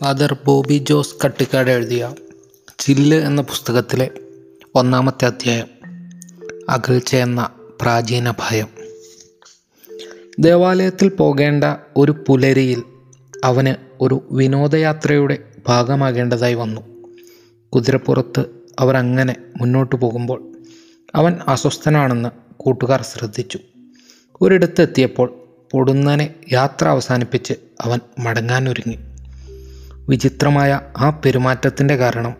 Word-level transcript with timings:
Father 0.00 0.36
Bobby 0.44 0.84
Jose 0.88 1.14
Kattikkad 1.24 1.70
എഴുതിയ 1.70 2.14
ചില്ല് 2.78 3.16
എന്ന 3.16 3.42
പുസ്തകത്തിലെ 3.42 4.10
ഒന്നാമത്തെ 4.74 5.24
അധ്യായം 5.24 5.66
അകൽച്ച 6.68 7.16
എന്ന 7.16 7.50
പ്രാചീന 7.80 8.30
ഭയം. 8.30 8.68
ദേവാലയത്തിൽ 10.40 11.08
പോകേണ്ട 11.08 11.64
ഒരു 11.96 12.24
പുലരിയിൽ 12.28 12.82
അവന് 13.44 13.74
ഒരു 14.00 14.28
വിനോദയാത്രയുടെ 14.32 15.38
ഭാഗമാകേണ്ടതായി 15.68 16.54
വന്നു. 16.54 16.80
കുതിരപ്പുറത്ത് 17.74 18.44
അവർ 18.78 18.96
അങ്ങനെ 18.96 19.36
മുന്നോട്ട് 19.60 19.96
പോകുമ്പോൾ 19.96 20.52
അവൻ 21.14 21.38
അസ്വസ്ഥനാണെന്ന് 21.48 22.28
കൂട്ടുകാർ 22.56 23.02
ശ്രദ്ധിച്ചു. 23.02 23.58
ഒരിടത്തെത്തിയപ്പോൾ 24.40 25.46
പൊടുന്നനെ 25.72 26.34
യാത്ര 26.52 26.88
അവസാനിപ്പിച്ച് 26.88 27.52
അവൻ 27.80 27.98
മടങ്ങാനൊരുങ്ങി. 28.18 29.09
വിചിത്രമായ 30.08 30.80
ആ 30.96 31.10
പെരുമാറ്റത്തിന്റെ 31.10 31.96
കാരണം 31.96 32.34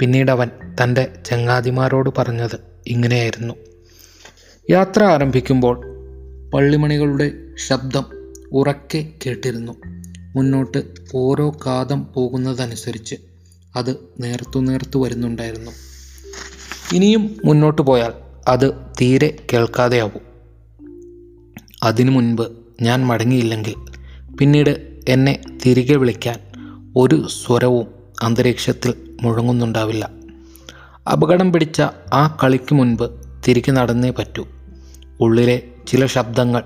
പിന്നീട് 0.00 0.30
അവൻ 0.30 0.50
തന്റെ 0.82 1.12
ചങ്ങാതിമാരോട് 1.24 2.10
പറഞ്ഞത് 2.18 2.58
ഇങ്ങനെയായിരുന്നു. 2.86 3.54
യാത്ര 4.70 5.04
ആരംഭിക്കുമ്പോൾ 5.04 5.80
പള്ളിമണികളുടെ 6.50 7.32
ശബ്ദം 7.66 8.04
ഉറക്കെ 8.52 9.12
കേട്ടിരുന്നു. 9.26 9.72
മുന്നോട്ട് 10.36 10.84
ഓരോ 11.14 11.50
കാതം 11.66 12.06
പോകുന്നതനുസരിച്ച് 12.14 13.14
അത് 13.76 13.96
നേർത്തു 14.20 14.60
നേർത്തു 14.60 14.98
വരുന്നുണ്ടായിരുന്നു. 14.98 15.70
ഇനിയും 16.92 17.36
മുന്നോട്ട് 17.44 17.82
പോയാൽ 17.82 18.12
അത് 18.48 18.72
തീരെ 19.00 19.36
കേൾക്കാതെയാവും. 19.52 20.28
അതിനു 21.82 22.10
മുൻപ് 22.10 22.52
ഞാൻ 22.82 23.06
മടങ്ങിയില്ലെങ്കിൽ 23.06 23.74
പിന്നീട് 24.36 25.00
എന്നെ 25.08 25.40
തിരികെ 25.66 25.94
വിളിക്കാൻ 25.94 26.38
ഒരു 26.96 27.28
സ്വരവും 27.28 27.86
അന്തരീക്ഷത്തിൽ 28.22 29.16
മുഴങ്ങുന്നുണ്ടാവില്ല. 29.22 30.10
അപകടം 31.12 31.52
പിടിച്ച 31.52 31.82
ആ 32.12 32.38
കളിക്ക് 32.44 32.74
മുൻപ് 32.74 33.10
തിരികെ 33.48 33.72
നടന്നേ 33.72 34.10
പറ്റൂ. 34.10 34.46
ഉള്ളിലെ 35.20 35.62
ചില 35.86 36.06
ശബ്ദങ്ങൾ 36.06 36.62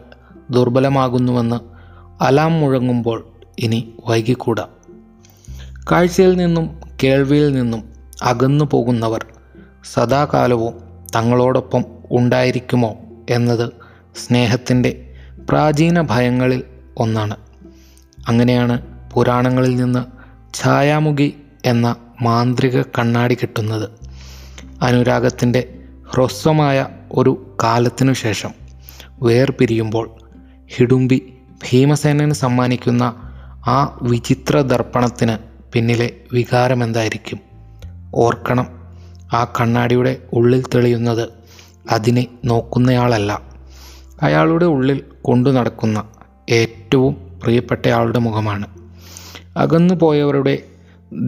ദുർബലമാകുന്നുവെന്ന് 0.50 1.56
അലാം 2.22 2.52
മുഴങ്ങുമ്പോൾ 2.52 3.24
ഇനി 3.58 3.94
വൈകിക്കൂടാ. 4.08 4.68
കാഴ്ചയിൽ 5.92 6.36
നിന്നും 6.36 6.80
കേൾവിയിൽ 7.02 7.52
നിന്നും 7.52 7.92
അകന്നു 8.22 8.64
പോകുന്നവർ 8.64 9.26
സദാകാലവും 9.94 10.74
തങ്ങളോടൊപ്പം 11.16 11.84
ഉണ്ടായിരിക്കുമോ 12.10 12.96
എന്നത് 13.30 13.70
സ്നേഹത്തിന്റെ 14.16 15.14
പ്രാചീന 15.48 16.00
ഭയങ്ങളിൽ 16.00 16.62
ഒന്നാണ്. 16.96 17.36
അങ്ങനെയാണ് 18.28 18.91
പുരാണങ്ങളിൽ 19.14 19.76
നിന്ന് 19.76 20.04
ഛായാമുഖി 20.54 21.34
എന്ന 21.64 21.96
മാന്ത്രിക 22.22 22.82
കണ്ണാടി 22.82 23.34
കിട്ടുന്നത് 23.34 23.88
അനുരാഗത്തിന്റെ 24.82 25.78
ഹ്രസ്വമായ 26.14 26.86
ഒരു 27.12 27.56
കാലത്തിനു 27.62 28.12
ശേഷം. 28.12 28.50
വേർപിരിയുമ്പോൾ 29.22 30.10
ഹിഡുംബി 30.68 31.32
ഭീമസേനന് 31.70 32.32
സമ്മാനിക്കുന്ന 32.32 33.02
ആ 33.66 33.98
വിചിത്ര 34.02 34.60
ദർപ്പണത്തിന് 34.60 35.38
പിന്നിലെ 35.72 36.10
വികാരമെന്തായിരിക്കും? 36.32 37.40
ഓർക്കണം 38.14 38.66
ആ 39.34 39.52
കണ്ണാടിയുടെ 39.60 40.18
ഉള്ളിൽ 40.32 40.64
തെളിയുന്നത് 40.74 41.28
അതിനെ 41.90 42.26
നോക്കുന്നയാളല്ല. 42.44 43.42
അയാളുടെ 44.22 44.64
ഉള്ളിൽ 44.64 45.04
കൊണ്ടു 45.22 45.50
നടക്കുന്ന 45.50 46.04
ഏറ്റവും 46.50 47.40
പ്രിയപ്പെട്ടയാളുടെ 47.42 48.18
മുഖമാണ്. 48.18 48.81
അകന്നു 49.56 49.94
പോയവരുടെ 49.94 50.62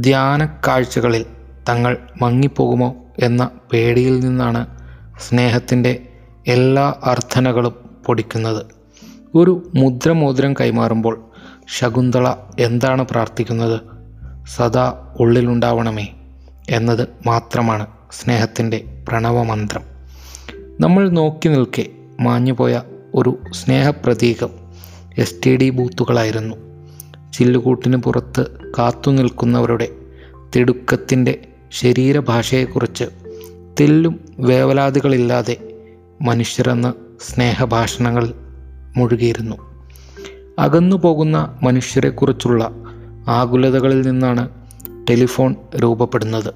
ധ്യാന 0.00 0.44
കാഴ്ചകളിൽ 0.44 1.26
തങ്ങൾ 1.68 1.96
മങ്ങിപ്പോകുമോ 2.22 2.94
എന്ന 3.18 3.50
പേടിയിൽ 3.72 4.20
നിന്നാണ് 4.20 4.66
സ്നേഹത്തിന്റെ 5.28 6.02
എല്ലാ 6.46 6.94
അർത്ഥനകളും 7.04 7.74
പൊടിക്കുന്നത്. 8.06 8.66
ഒരു 9.34 9.72
മുദ്രമോതിരം 9.74 10.52
കൈമാറുമ്പോൾ 10.52 11.24
ശകുന്തള 11.78 12.34
എന്താണ് 12.58 13.06
പ്രാർത്ഥിക്കുന്നത്? 13.10 13.80
സദാ 14.56 15.16
ഉള്ളിലുണ്ടാവണമേ 15.20 16.08
എന്നത് 16.70 17.08
മാത്രമാണ് 17.26 17.86
സ്നേഹത്തിന്റെ 18.12 18.84
പ്രണവമന്ത്രം. 19.08 19.82
നമ്മൾ 20.80 21.08
നോക്കി 21.08 21.48
നിൽക്കെ 21.48 21.86
മാഞ്ഞുപോയ 22.20 22.82
ഒരു 23.14 23.38
സ്നേഹപ്രതീകം 23.52 24.50
എസ് 25.18 25.34
ടി 25.46 25.56
ഡി 25.56 25.70
ബൂത്തുകളായിരുന്നു. 25.70 26.73
ചില്ലുകൂട്ടിന് 27.34 27.96
പുറത്ത് 27.96 28.46
കാത്തു 28.78 29.10
നിൽക്കുന്നവരുടെ 29.10 29.88
തിടുക്കത്തിന്റെ 30.56 31.48
ശരീരഭാഷയെക്കുറിച്ച് 31.72 33.04
തെല്ലും 33.80 34.20
വേവലാതികളില്ലാതെ 34.38 35.56
മനുഷ്യരെന്ന 36.22 36.94
സ്നേഹഭാഷണങ്ങൾ 37.20 38.32
മുഴുകിയിരുന്നു. 38.96 39.56
അകന്നു 40.58 40.96
പോകുന്ന 40.96 41.58
മനുഷ്യരെക്കുറിച്ചുള്ള 41.62 42.70
ആകുലതകളിൽ 43.28 44.02
നിന്നാണ് 44.02 44.48
ടെലിഫോൺ 45.10 45.54
രൂപപ്പെടുന്നത്. 45.76 46.54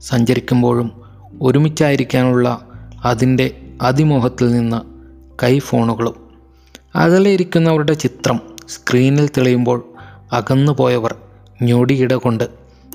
സഞ്ചരിക്കുമ്പോഴും 0.00 1.02
ഒരുമിച്ചായിരിക്കാനുള്ള 1.42 2.68
അതിന്റെ 3.04 3.60
അതിമോഹത്തിൽ 3.82 4.52
നിന്ന് 4.52 4.80
കൈ 5.42 5.58
ഫോണുകളും 5.58 6.14
അകലെ 6.96 7.30
ഇരിക്കുന്നവരുടെ 7.30 7.92
ചിത്രം 7.92 8.51
സ്ക്രീനിൽ 8.68 9.28
തെളിയുമ്പോൾ 9.28 9.92
അകന്നു 10.32 10.72
പോയവർ 10.72 11.14
ഞൊടിയിട 11.62 12.12
കൊണ്ട് 12.12 12.48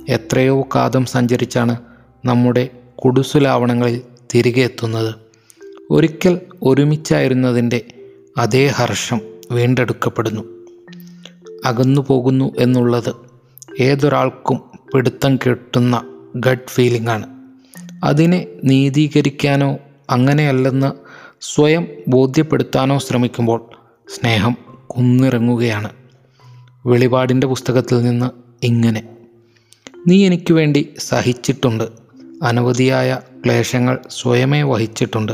എത്രയോ 0.09 0.67
കാതം 0.75 1.05
സഞ്ചരിച്ചാണ് 1.05 1.77
നമ്മുടെ 2.25 2.69
കുടുസുലാവണങ്ങളിൽ 2.95 4.01
തിരികെ 4.35 4.61
എത്തുന്നത്. 4.61 5.15
ഒരിക്കൽ 5.91 6.39
ഒരുമിച്ചായിരുന്നതിന്റെ 6.63 7.85
അതേ 8.37 8.67
ഹർഷം 8.67 9.21
വീണ്ടെടുക്കപ്പെടുന്നു. 9.51 10.57
അകന്നു 11.65 12.01
പോകുന്നു 12.07 12.53
എന്നുള്ളത് 12.59 13.15
ഏതൊരാൾക്കും 13.79 14.61
പിടുത്തം 14.93 15.35
കിട്ടുന്ന 15.35 16.03
ഗഡ് 16.35 17.09
ആണ് 17.09 17.27
അതിനെ 18.03 18.47
നീതീകരിക്കാനോ 18.63 19.77
അങ്ങനെയല്ലെന്ന് 20.09 20.91
സ്വയം 21.41 21.87
ബോധ്യപ്പെടുത്താനോ 22.07 22.97
ശ്രമിക്കുമ്പോൾ 22.97 23.69
സ്നേഹം 24.15 24.66
കുന്നിറങ്ങുകയാണ്. 24.89 25.89
വെളിപാടിന്റെ 26.85 27.47
പുസ്തകത്തിൽ 27.47 28.03
നിന്ന് 28.03 28.29
ഇങ്ങനെ 28.65 29.17
നീ 30.07 30.25
എനിക്ക് 30.25 30.53
വേണ്ടി 30.53 30.93
സഹിച്ചിട്ടുണ്ട്. 30.97 31.83
അനവധിയായ 32.43 33.19
ക്ലേശങ്ങൾ 33.45 33.99
സ്വയമേ 34.09 34.61
വഹിച്ചിട്ടുണ്ട്. 34.61 35.31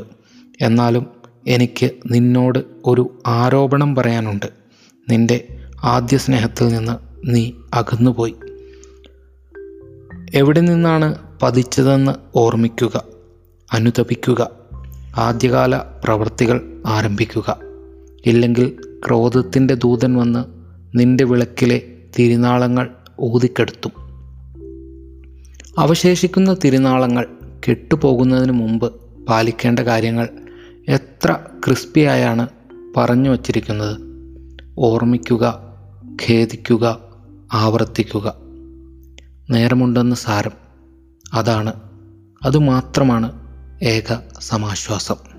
എന്നാലും 0.61 1.05
എനിക്ക് 1.47 1.91
നിന്നോട് 2.11 2.59
ഒരു 2.85 3.21
ആരോപണം 3.27 3.95
പറയാനുണ്ട്. 3.95 4.45
നിന്റെ 5.09 5.47
ആദ്യ 5.83 6.17
സ്നേഹത്തിൽ 6.17 6.67
നിന്ന് 6.67 6.93
നീ 7.35 7.51
അകന്നുപോയി. 7.73 8.35
എവിടെ 10.33 10.59
നിന്നാണ് 10.59 11.15
പതിച്ചതെന്ന് 11.41 12.11
ഓർമ്മിക്കുക. 12.35 13.03
അനുതപിക്കുക. 13.73 14.49
ആദ്യകാല 15.17 15.77
പ്രവൃത്തികൾ 15.77 16.83
ആരംഭിക്കുക. 16.85 17.59
ഇല്ലെങ്കിൽ 18.25 18.75
ക്രോധത്തിന്റെ 19.07 19.73
ദൂതൻ 19.73 20.15
വന്ന് 20.15 20.43
നിന്റെ 20.95 21.23
വിളക്കിലെ 21.23 21.81
തിരുനാളങ്ങൾ 22.19 22.89
ഊതിക്കെടുത്തും. 23.21 23.91
അവശേഷിക്കുന്ന 25.77 26.53
തിരുനാളങ്ങൾ 26.53 27.27
കെട്ടുപോകുന്നതിന് 27.69 28.51
മുമ്പ് 28.51 28.93
പാലിക്കേണ്ട 29.25 29.79
കാര്യങ്ങൾ 29.79 30.29
എത്ര 30.87 31.37
ക്രിസ്പിയായാണ് 31.65 32.47
പറഞ്ഞു 32.97 33.29
വച്ചിരിക്കുന്നത്. 33.29 33.97
ഓർമ്മിക്കുക 34.77 35.73
ഖേദിക്കുക 36.05 36.99
ആവർത്തിക്കുക. 37.53 38.35
നേരമുണ്ടെന്ന് 39.49 40.15
സാരം. 40.15 40.51
അതാണ്. 41.33 41.73
അതുമാത്രമാണ് 42.43 43.31
ഏക 43.83 44.15
സമാശ്വാസം. 44.39 45.32